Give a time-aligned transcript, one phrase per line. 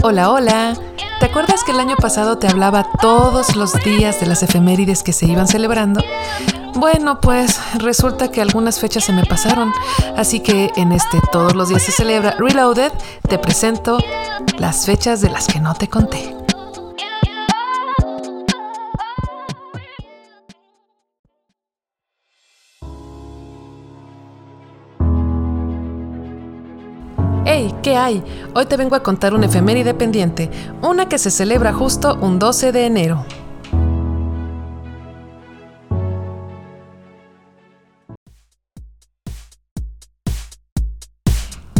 [0.00, 0.76] Hola, hola.
[1.18, 5.12] ¿Te acuerdas que el año pasado te hablaba todos los días de las efemérides que
[5.12, 6.04] se iban celebrando?
[6.74, 9.72] Bueno, pues resulta que algunas fechas se me pasaron,
[10.16, 12.92] así que en este Todos los días se celebra Reloaded
[13.28, 13.98] te presento
[14.58, 16.37] las fechas de las que no te conté.
[27.50, 27.74] ¡Hey!
[27.82, 28.22] ¿Qué hay?
[28.54, 30.50] Hoy te vengo a contar una efeméride pendiente,
[30.82, 33.24] una que se celebra justo un 12 de enero.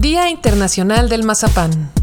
[0.00, 1.97] Día Internacional del Mazapán.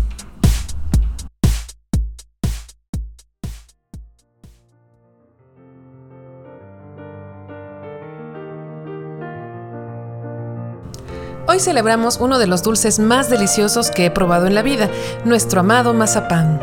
[11.47, 14.89] Hoy celebramos uno de los dulces más deliciosos que he probado en la vida,
[15.25, 16.59] nuestro amado mazapán.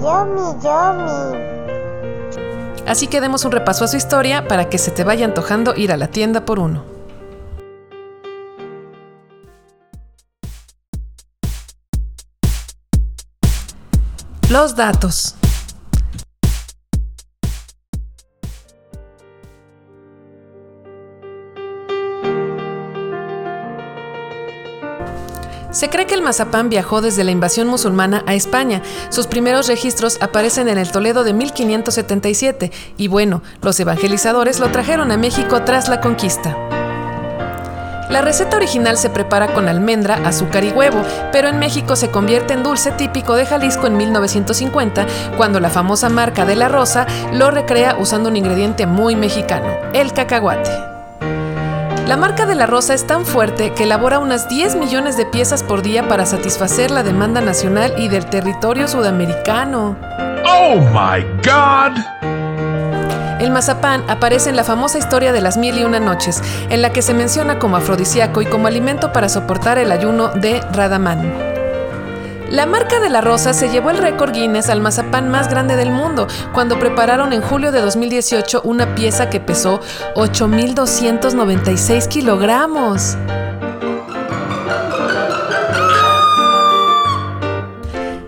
[0.00, 1.38] Yummy, yummy.
[2.84, 5.92] Así que demos un repaso a su historia para que se te vaya antojando ir
[5.92, 6.84] a la tienda por uno.
[14.50, 15.36] Los datos.
[25.74, 28.80] Se cree que el mazapán viajó desde la invasión musulmana a España.
[29.08, 35.10] Sus primeros registros aparecen en el Toledo de 1577 y bueno, los evangelizadores lo trajeron
[35.10, 36.56] a México tras la conquista.
[38.08, 41.02] La receta original se prepara con almendra, azúcar y huevo,
[41.32, 46.08] pero en México se convierte en dulce típico de Jalisco en 1950, cuando la famosa
[46.08, 50.93] marca de la Rosa lo recrea usando un ingrediente muy mexicano, el cacahuate.
[52.06, 55.62] La marca de la Rosa es tan fuerte que elabora unas 10 millones de piezas
[55.62, 59.96] por día para satisfacer la demanda nacional y del territorio sudamericano.
[60.46, 61.98] Oh my god!
[63.40, 66.92] El mazapán aparece en la famosa historia de las mil y una noches, en la
[66.92, 71.53] que se menciona como afrodisíaco y como alimento para soportar el ayuno de Radamán.
[72.54, 75.90] La marca de la rosa se llevó el récord Guinness al mazapán más grande del
[75.90, 79.80] mundo cuando prepararon en julio de 2018 una pieza que pesó
[80.14, 83.16] 8.296 kilogramos.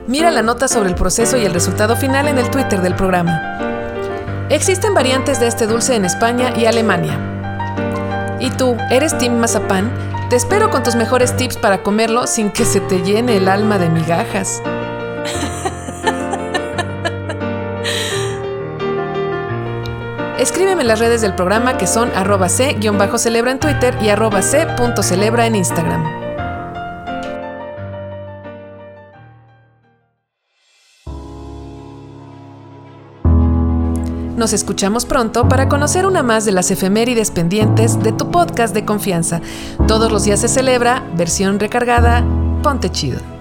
[0.09, 3.61] Mira la nota sobre el proceso y el resultado final en el Twitter del programa.
[4.51, 7.17] Existen variantes de este dulce en España y Alemania.
[8.41, 10.16] ¿Y tú, eres Team Mazapán?
[10.29, 13.79] Te espero con tus mejores tips para comerlo sin que se te llene el alma
[13.79, 14.61] de migajas.
[20.37, 25.47] Escríbeme en las redes del programa que son arroba c-celebra en Twitter y arroba c.celebra
[25.47, 26.26] en Instagram.
[34.37, 38.85] Nos escuchamos pronto para conocer una más de las efemérides pendientes de tu podcast de
[38.85, 39.41] confianza.
[39.89, 42.23] Todos los días se celebra, versión recargada,
[42.63, 43.36] ponte chido.